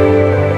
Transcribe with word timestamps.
Música 0.00 0.49